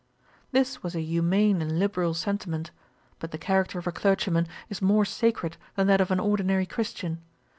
[0.51, 2.71] This was a humane and liberal sentiment.
[3.19, 7.21] But the character of a clergyman is more sacred than that of an ordinary Christian.